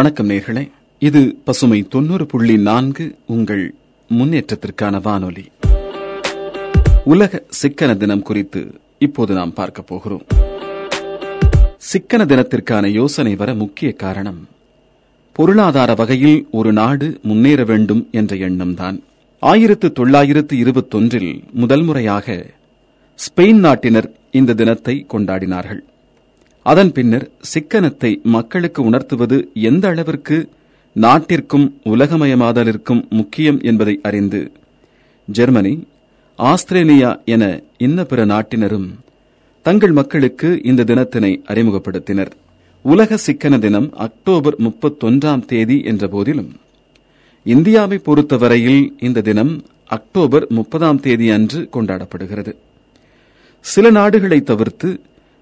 வணக்கம் 0.00 0.28
நேர்களே. 0.28 0.70
இது 0.98 1.36
பசுமை 1.44 1.82
தொண்ணூறு 1.82 2.26
புள்ளி 2.26 2.58
நான்கு 2.58 3.18
உங்கள் 3.26 3.74
முன்னேற்றத்திற்கான 4.08 5.02
வானொலி. 5.02 5.50
உலக 7.04 7.42
சிக்கன 7.48 7.94
தினம் 7.96 8.22
குறித்து 8.22 8.74
இப்போது 8.98 9.34
நாம் 9.34 9.52
பார்க்க 9.52 9.82
போகிறோம். 9.82 10.26
சிக்கன 11.76 12.24
தினத்திற்கான 12.24 12.86
யோசனை 12.86 13.34
வர 13.34 13.54
முக்கிய 13.54 13.92
காரணம் 13.92 14.48
பொருளாதார 15.32 15.94
வகையில் 15.94 16.46
ஒரு 16.50 16.72
நாடு 16.72 17.20
முன்னேற 17.22 17.64
வேண்டும் 17.64 18.08
என்ற 18.10 18.36
எண்ணம்தான். 18.36 19.02
ஆயிரத்து 19.38 19.92
தொள்ளாயிரத்து 19.92 20.56
இருபத்தொன்றில் 20.56 21.42
முதல் 21.52 21.82
முறையாக 21.82 22.46
ஸ்பெயின் 23.18 23.58
நாட்டினர் 23.58 24.12
இந்த 24.30 24.54
தினத்தை 24.54 25.06
கொண்டாடினார்கள். 25.12 25.82
அதன் 26.66 26.92
பின்னர் 26.92 27.30
சிக்கனத்தை 27.54 28.10
மக்களுக்கு 28.22 28.82
உணர்த்துவது 28.82 29.36
எந்த 29.68 29.88
அளவிற்கு 29.88 30.36
நாட்டிற்கும் 30.96 31.66
உலகமயமாதலிற்கும் 31.84 33.02
முக்கியம் 33.08 33.60
என்பதை 33.60 33.94
அறிந்து 34.02 34.40
ஜெர்மனி 35.28 35.74
ஆஸ்திரேலியா 36.38 37.10
என 37.24 37.44
இன்ன 37.76 38.04
பிற 38.04 38.24
நாட்டினரும் 38.24 38.88
தங்கள் 39.66 39.92
மக்களுக்கு 39.92 40.48
இந்த 40.62 40.84
தினத்தினை 40.84 41.32
அறிமுகப்படுத்தினர். 41.46 42.30
உலக 42.84 43.16
சிக்கன 43.16 43.54
தினம் 43.58 43.88
அக்டோபர் 43.96 44.56
முப்பத்தொன்றாம் 44.58 45.44
தேதி 45.44 45.76
என்ற 45.82 46.08
போதிலும் 46.08 46.50
இந்தியாவை 47.46 47.98
பொறுத்தவரையில் 47.98 48.82
இந்த 49.00 49.20
தினம் 49.20 49.52
அக்டோபர் 49.86 50.46
முப்பதாம் 50.48 51.00
தேதி 51.00 51.30
அன்று 51.30 51.68
கொண்டாடப்படுகிறது. 51.72 52.52
சில 53.64 53.90
நாடுகளை 53.90 54.40
தவிர்த்து 54.42 54.88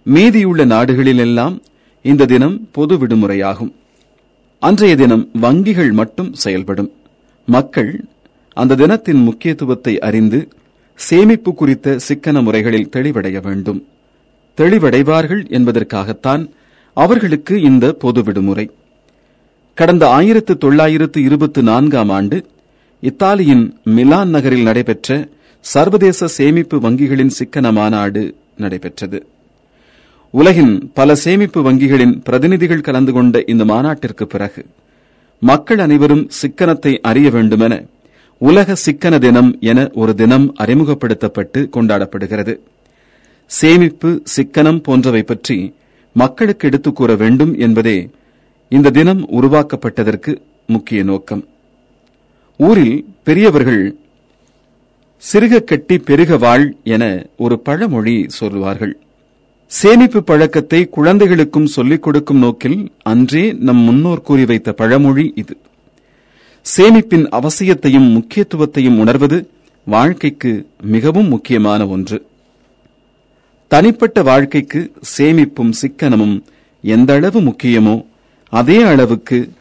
மீதியுள்ள 0.02 0.66
நாடுகளிலெல்லாம் 0.66 1.58
இந்த 2.02 2.24
தினம் 2.24 2.68
பொது 2.72 2.98
விடுமுறையாகும். 2.98 3.72
அன்றைய 4.58 4.96
தினம் 4.96 5.30
வங்கிகள் 5.42 5.92
மட்டும் 5.92 6.32
செயல்படும். 6.32 6.92
மக்கள் 7.46 8.04
அந்த 8.52 8.74
தினத்தின் 8.74 9.22
முக்கியத்துவத்தை 9.22 9.98
அறிந்து 9.98 10.48
சேமிப்பு 10.94 11.54
குறித்த 11.54 11.98
சிக்கன 11.98 12.42
முறைகளில் 12.42 12.90
தெளிவடைய 12.96 13.42
வேண்டும். 13.42 13.86
தெளிவடைவார்கள் 14.56 15.48
என்பதற்காகத்தான் 15.48 16.50
அவர்களுக்கு 16.92 17.60
இந்த 17.60 17.92
பொது 17.92 18.22
விடுமுறை. 18.22 18.70
கடந்த 19.74 20.08
ஆயிரத்து 20.08 20.58
தொள்ளாயிரத்து 20.58 21.22
இருபத்தி 21.22 21.62
நான்காம் 21.62 22.08
ஆண்டு 22.08 22.46
இத்தாலியின் 23.00 23.76
மிலான் 23.84 24.30
நகரில் 24.30 24.62
நடைபெற்ற 24.62 25.28
சர்வதேச 25.60 26.26
சேமிப்பு 26.26 26.80
வங்கிகளின் 26.80 27.34
சிக்கன 27.38 27.72
மாநாடு 27.72 28.34
நடைபெற்றது. 28.56 29.26
உலகின் 30.30 30.90
பல 30.94 31.14
சேமிப்பு 31.14 31.62
வங்கிகளின் 31.62 32.20
பிரதிநிதிகள் 32.22 32.80
கலந்து 32.80 33.12
கொண்ட 33.12 33.42
இந்த 33.46 33.64
மாநாட்டிற்கு 33.64 34.26
பிறகு 34.26 34.66
மக்கள் 35.40 35.78
அனைவரும் 35.78 36.30
சிக்கனத்தை 36.42 36.98
அறிய 36.98 37.30
வேண்டுமென 37.30 37.84
உலக 38.38 38.74
சிக்கன 38.74 39.18
தினம் 39.18 39.56
என 39.60 39.90
ஒரு 39.94 40.14
தினம் 40.14 40.54
அறிமுகப்படுத்தப்பட்டு 40.54 41.68
கொண்டாடப்படுகிறது. 41.72 42.58
சேமிப்பு 43.46 44.22
சிக்கனம் 44.36 44.82
போன்றவை 44.82 45.22
பற்றி 45.22 45.74
மக்களுக்கு 46.12 46.66
எடுத்துக் 46.66 46.96
கூற 46.96 47.14
வேண்டும் 47.14 47.58
என்பதே 47.58 48.10
இந்த 48.68 48.90
தினம் 48.90 49.28
உருவாக்கப்பட்டதற்கு 49.28 50.36
முக்கிய 50.66 51.02
நோக்கம். 51.02 51.46
ஊரில் 52.56 53.04
பெரியவர்கள் 53.22 53.96
சிறுக 55.32 55.64
கட்டி 55.64 55.98
பெருக 55.98 56.36
வாழ் 56.36 56.74
என 56.84 57.26
ஒரு 57.36 57.58
பழமொழி 57.58 58.24
சொல்வார்கள். 58.28 58.98
சேமிப்பு 59.70 60.22
பழக்கத்தை 60.22 60.88
குழந்தைகளுக்கும் 60.88 61.66
சொல்லிக் 61.66 62.02
கொடுக்கும் 62.02 62.38
நோக்கில் 62.38 62.92
அன்றே 63.02 63.52
நம் 63.52 63.76
முன்னோர் 63.76 64.22
கூறி 64.22 64.44
வைத்த 64.44 64.72
பழமொழி 64.72 65.32
இது. 65.34 65.56
சேமிப்பின் 66.66 67.26
அவசியத்தையும் 67.28 68.08
முக்கியத்துவத்தையும் 68.14 68.98
உணர்வது 68.98 69.50
வாழ்க்கைக்கு 69.86 70.52
மிகவும் 70.82 71.28
முக்கியமான 71.28 71.86
ஒன்று. 71.86 72.26
தனிப்பட்ட 73.68 74.22
வாழ்க்கைக்கு 74.22 74.92
சேமிப்பும் 75.16 75.72
சிக்கனமும் 75.72 76.36
எந்த 76.80 77.14
அளவு 77.14 77.40
முக்கியமோ 77.40 78.06
அதே 78.52 78.82
அளவுக்கு 78.82 79.52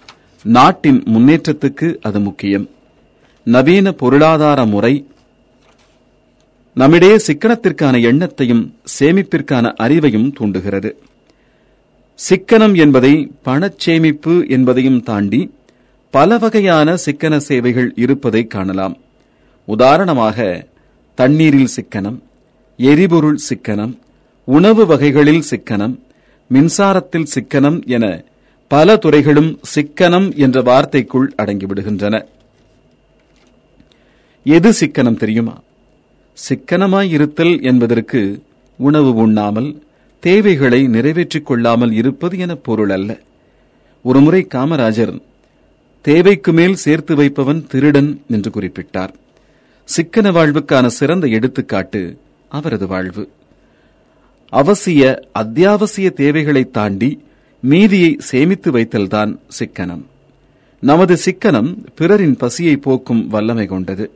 நாட்டின் 0.43 1.03
முன்னேற்றத்துக்கு 1.03 1.95
அது 2.01 2.19
முக்கியம். 2.19 2.69
நவீன 3.43 3.91
பொருளாதார 3.91 4.65
முறை 4.65 5.05
நம்மிடையே 6.79 7.15
சிக்கனத்திற்கான 7.15 7.95
எண்ணத்தையும் 8.09 8.63
சேமிப்பிற்கான 8.99 9.65
அறிவையும் 9.83 10.31
தூண்டுகிறது. 10.33 10.89
சிக்கனம் 12.19 12.75
என்பதை 12.77 13.31
பணச்சேமிப்பு 13.45 14.49
என்பதையும் 14.49 15.03
தாண்டி 15.03 15.51
பல 16.09 16.37
வகையான 16.37 16.97
சிக்கன 16.97 17.39
சேவைகள் 17.39 17.93
இருப்பதை 17.95 18.47
காணலாம். 18.47 18.97
உதாரணமாக 19.65 20.67
தண்ணீரில் 21.15 21.73
சிக்கனம் 21.75 22.19
எரிபொருள் 22.77 23.39
சிக்கனம் 23.49 23.97
உணவு 24.45 24.85
வகைகளில் 24.85 25.43
சிக்கனம் 25.49 25.99
மின்சாரத்தில் 26.53 27.29
சிக்கனம் 27.35 27.85
என 27.85 28.23
பல 28.67 28.97
துறைகளும் 28.97 29.59
சிக்கனம் 29.75 30.35
என்ற 30.35 30.61
வார்த்தைக்குள் 30.61 31.29
அடங்கிவிடுகின்றன. 31.37 32.25
எது 34.43 34.73
சிக்கனம் 34.79 35.17
தெரியுமா? 35.17 35.55
சிக்கனமாயிருத்தல் 36.37 37.61
என்பதற்கு 37.61 38.41
உணவு 38.77 39.13
உண்ணாமல் 39.13 39.83
தேவைகளை 40.19 40.87
நிறைவேற்றிக் 40.87 41.45
கொள்ளாமல் 41.45 41.91
இருப்பது 41.91 42.37
என 42.37 42.55
பொருள் 42.55 42.89
அல்ல. 42.89 43.19
ஒருமுறை 44.01 44.47
காமராஜர் 44.53 45.21
தேவைக்கு 46.01 46.53
மேல் 46.53 46.75
சேர்த்து 46.75 47.15
வைப்பவன் 47.15 47.67
திருடன் 47.67 48.21
என்று 48.29 48.49
குறிப்பிட்டார். 48.49 49.13
சிக்கன 49.83 50.31
வாழ்வுக்கான 50.31 50.85
சிறந்த 50.85 51.27
எடுத்துக்காட்டு 51.27 52.17
அவரது 52.47 52.87
வாழ்வு. 52.87 53.29
அவசிய 54.51 55.21
அத்தியாவசிய 55.31 56.09
தேவைகளை 56.09 56.69
தாண்டி 56.69 57.23
மீதியை 57.59 58.15
சேமித்து 58.19 58.71
வைத்தல்தான் 58.71 59.37
சிக்கனம். 59.59 60.03
நமது 60.79 61.17
சிக்கனம் 61.25 61.77
பிறரின் 61.95 62.37
பசியை 62.37 62.77
போக்கும் 62.77 63.27
வல்லமை 63.27 63.65
கொண்டது. 63.65 64.11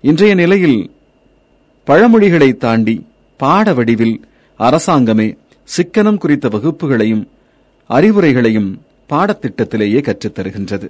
இன்றைய 0.00 0.34
நிலையில் 0.34 0.90
பழமொழிகளை 1.88 2.56
தாண்டி 2.56 3.06
பாட 3.36 3.74
வடிவில் 3.74 4.20
அரசாங்கமே 4.58 5.36
சிக்கனம் 5.64 6.18
குறித்த 6.18 6.48
வகுப்புகளையும் 6.48 7.28
அறிவுரைகளையும் 7.90 8.80
பாடத்திட்டத்திலேயே 9.08 10.00
கற்றுத் 10.00 10.38
தருகின்றது. 10.38 10.88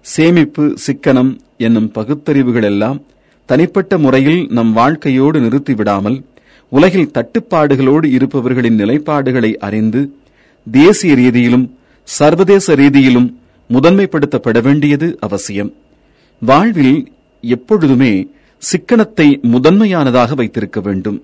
சேமிப்பு 0.00 0.74
சிக்கனம் 0.86 1.38
என்னும் 1.56 1.90
பகுத்தறிவுகள் 1.90 2.62
எல்லாம் 2.62 3.02
தனிப்பட்ட 3.46 3.98
முறையில் 3.98 4.46
நம் 4.50 4.72
வாழ்க்கையோடு 4.72 5.40
நிறுத்திவிடாமல் 5.40 6.22
உலகில் 6.68 7.10
தட்டுப்பாடுகளோடு 7.14 8.04
இருப்பவர்களின் 8.04 8.78
நிலைப்பாடுகளை 8.78 9.54
அறிந்து 9.54 10.14
தேசிய 10.70 11.14
ரீதியிலும் 11.14 11.70
சர்வதேச 12.02 12.76
ரீதியிலும் 12.76 13.34
முதன்மைப்படுத்தப்பட 13.72 14.62
வேண்டியது 14.62 15.16
அவசியம். 15.20 15.72
வாழ்வில் 16.40 17.12
எப்பொழுதுமே 17.40 18.28
சிக்கனத்தை 18.70 19.42
முதன்மையானதாக 19.42 20.34
வைத்திருக்க 20.34 20.80
வேண்டும். 20.80 21.18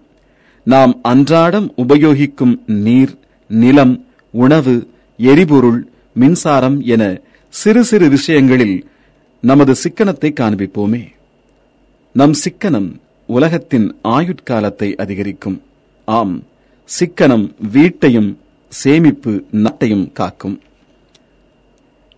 நாம் 0.67 0.99
அன்றாடம் 1.03 1.73
உபயோகிக்கும் 1.77 2.55
நீர் 2.67 3.15
நிலம் 3.51 3.95
உணவு 4.31 4.75
எரிபொருள் 5.17 5.81
மின்சாரம் 6.13 6.81
என 6.95 7.21
சிறு 7.55 7.85
சிறு 7.85 8.09
விஷயங்களில் 8.09 8.77
நமது 9.41 9.75
சிக்கனத்தை 9.85 10.31
காண்பிப்போமே. 10.41 11.03
நம் 12.13 12.35
சிக்கனம் 12.45 12.91
உலகத்தின் 13.27 13.97
ஆயுட்காலத்தை 14.05 14.95
அதிகரிக்கும். 14.95 15.63
ஆம் 16.05 16.43
சிக்கனம் 16.89 17.47
வீட்டையும் 17.73 18.31
சேமிப்பு 18.73 19.33
நாட்டையும் 19.53 20.13
காக்கும். 20.13 20.61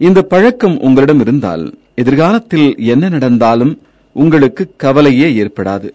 இந்த 0.01 0.23
பழக்கம் 0.23 0.81
உங்களிடம் 0.81 1.21
இருந்தால் 1.21 1.65
எதிர்காலத்தில் 1.95 2.69
என்ன 2.77 3.09
நடந்தாலும் 3.09 3.75
உங்களுக்கு 4.13 4.73
கவலையே 4.77 5.45
ஏற்படாது. 5.45 5.91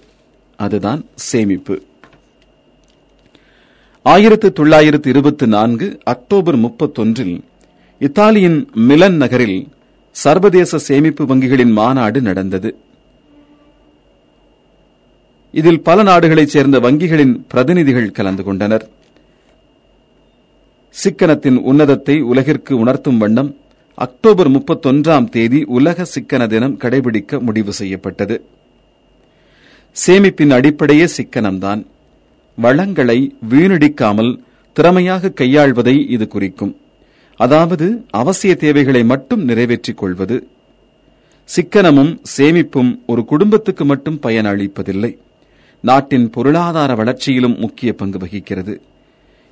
அதுதான் 0.56 1.06
சேமிப்பு. 1.16 1.82
ஆயிரத்து 4.04 4.54
தொள்ளாயிரத்து 4.54 5.10
இருபத்தி 5.10 5.48
நான்கு 5.48 6.00
அக்டோபர் 6.04 6.58
முப்பத்தொன்றில் 6.58 7.42
இத்தாலியின் 8.00 8.68
மிலன் 8.74 9.16
நகரில் 9.16 9.68
சர்வதேச 10.12 10.78
சேமிப்பு 10.78 11.26
வங்கிகளின் 11.26 11.72
மாநாடு 11.72 12.22
நடந்தது. 12.22 12.78
இதில் 15.52 15.82
பல 15.82 16.04
நாடுகளைச் 16.04 16.48
சேர்ந்த 16.48 16.80
வங்கிகளின் 16.80 17.46
பிரதிநிதிகள் 17.48 18.12
கலந்து 18.12 18.44
கொண்டனர். 18.44 18.90
சிக்கனத்தின் 20.90 21.58
உன்னதத்தை 21.58 22.22
உலகிற்கு 22.22 22.78
உணர்த்தும் 22.78 23.18
வண்ணம் 23.18 23.56
அக்டோபர் 24.04 24.50
முப்பத்தொன்றாம் 24.52 25.30
தேதி 25.30 25.64
உலக 25.64 26.06
சிக்கன 26.06 26.48
தினம் 26.48 26.78
கடைபிடிக்க 26.78 27.40
முடிவு 27.40 27.74
செய்யப்பட்டது. 27.74 28.36
சேமிப்பின் 30.06 30.50
அடிப்படையே 30.50 31.08
சிக்கனம்தான். 31.18 31.82
வளங்களை 32.56 33.36
வீணடிக்காமல் 33.50 34.40
திறமையாக 34.74 35.32
கையாள்வதை 35.36 36.10
இது 36.10 36.28
குறிக்கும். 36.28 36.78
அதாவது 37.36 38.06
அவசிய 38.18 38.56
தேவைகளை 38.56 39.04
மட்டும் 39.04 39.44
நிறைவேற்றிக் 39.44 39.98
கொள்வது. 39.98 40.48
சிக்கனமும் 41.50 42.14
சேமிப்பும் 42.38 43.00
ஒரு 43.08 43.26
குடும்பத்துக்கு 43.26 43.86
மட்டும் 43.86 44.20
பயன் 44.20 44.46
அளிப்பதில்லை 44.46 45.18
நாட்டின் 45.82 46.30
பொருளாதார 46.30 46.94
வளர்ச்சியிலும் 46.96 47.60
முக்கிய 47.60 47.94
பங்கு 47.94 48.18
வகிக்கிறது. 48.18 48.82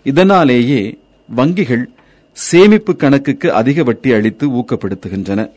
இதனாலேயே 0.04 0.98
வங்கிகள் 1.36 1.86
சேமிப்பு 2.36 2.96
கணக்குக்கு 2.96 3.54
அதிக 3.54 3.84
வட்டி 3.84 4.12
அளித்து 4.12 4.48
ஊக்கப்படுத்துகின்றன. 4.48 5.50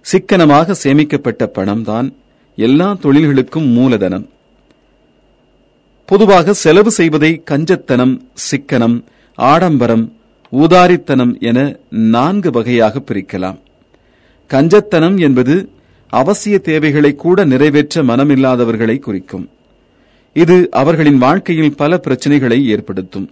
சிக்கனமாக 0.00 0.74
சேமிக்கப்பட்ட 0.82 1.46
பணம்தான் 1.46 2.08
எல்லா 2.56 2.88
தொழில்களுக்கும் 3.02 3.68
மூலதனம். 3.72 4.28
பொதுவாக 6.04 6.52
செலவு 6.52 6.90
செய்வதை 6.90 7.42
கஞ்சத்தனம் 7.50 8.20
சிக்கனம் 8.50 8.96
ஆடம்பரம் 9.34 10.12
ஊதாரித்தனம் 10.52 11.40
என 11.40 11.76
நான்கு 11.88 12.50
வகையாக 12.50 13.02
பிரிக்கலாம். 13.06 13.58
கஞ்சத்தனம் 14.50 15.16
என்பது 15.20 15.68
அவசிய 16.12 16.58
தேவைகளை 16.58 17.14
கூட 17.14 17.44
நிறைவேற்ற 17.44 18.02
மனமில்லாதவர்களை 18.02 18.98
குறிக்கும். 18.98 19.48
இது 20.32 20.68
அவர்களின் 20.70 21.18
வாழ்க்கையில் 21.18 21.76
பல 21.76 22.00
பிரச்சனைகளை 22.08 22.64
ஏற்படுத்தும். 22.64 23.30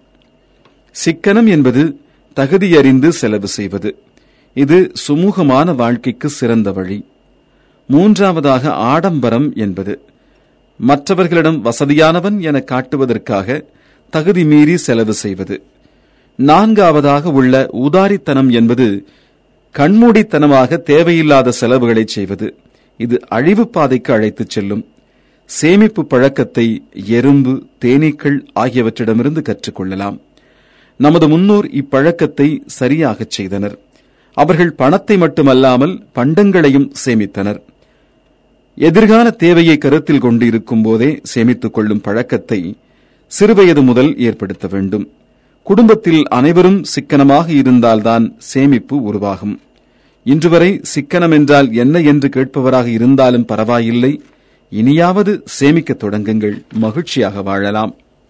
சிக்கனம் 0.92 1.48
என்பது 1.48 2.00
தகுதியறிந்து 2.34 3.08
செலவு 3.08 3.48
செய்வது. 3.48 3.96
இது 4.54 4.92
சுமூகமான 5.08 5.74
வாழ்க்கைக்கு 5.74 6.28
சிறந்த 6.28 6.72
வழி. 6.72 7.04
மூன்றாவதாக 7.86 8.72
ஆடம்பரம் 8.72 9.52
என்பது. 9.54 10.00
மற்றவர்களிடம் 10.76 11.64
வசதியானவன் 11.64 12.40
என 12.40 12.58
காட்டுவதற்காக 12.58 13.64
தகுதி 14.10 14.44
மீறி 14.44 14.76
செலவு 14.76 15.12
செய்வது. 15.12 15.62
நான்காவதாக 16.36 17.30
உள்ள 17.30 17.68
உதாரித்தனம் 17.72 18.50
என்பது 18.50 19.06
கண்மூடித்தனமாக 19.78 20.76
தேவையில்லாத 20.76 21.50
செலவுகளை 21.50 22.04
செய்வது. 22.06 22.54
இது 22.96 23.20
அழிவு 23.28 23.68
பாதைக்கு 23.68 24.12
அழைத்துச் 24.12 24.50
செல்லும். 24.50 24.86
சேமிப்பு 25.46 26.06
பழக்கத்தை 26.06 26.82
எறும்பு 27.06 27.66
தேனீக்கள் 27.84 28.46
ஆகியவற்றிடமிருந்து 28.54 29.42
கற்றுக்கொள்ளலாம். 29.42 30.20
நமது 31.04 31.26
முன்னோர் 31.32 31.66
இப்பழக்கத்தை 31.81 32.49
சரியாகச் 32.78 33.34
செய்தனர். 33.37 33.76
அவர்கள் 34.37 34.72
பணத்தை 34.81 35.16
மட்டுமல்லாமல் 35.22 35.94
பண்டங்களையும் 36.16 36.88
சேமித்தனர். 37.02 37.60
எதிர்கால 38.78 39.26
தேவையை 39.43 39.76
கருத்தில் 39.78 40.25
கொண்டு 40.26 40.44
இருக்கும் 40.50 40.82
போதே 40.82 41.10
சேமித்துக் 41.32 41.75
கொள்ளும் 41.76 42.04
பழக்கத்தை 42.06 42.60
சிறுவயது 43.32 43.82
முதல் 43.90 44.10
ஏற்படுத்த 44.28 44.66
வேண்டும். 44.75 45.04
குடும்பத்தில் 45.66 46.22
அனைவரும் 46.38 46.78
சிக்கனமாக 46.93 47.46
இருந்தால்தான் 47.60 48.25
சேமிப்பு 48.52 48.96
உருவாகும். 49.08 49.54
இன்று 50.26 50.49
வரை 50.49 50.70
சிக்கனம் 50.93 51.34
என்றால் 51.38 51.69
என்ன 51.82 51.96
என்று 52.10 52.28
கேட்பவராக 52.37 52.88
இருந்தாலும் 52.96 53.49
பரவாயில்லை. 53.52 54.12
இனியாவது 54.72 55.32
சேமிக்க 55.58 55.96
தொடங்குங்கள். 56.04 56.56
மகிழ்ச்சியாக 56.84 57.43
வாழலாம். 57.49 57.93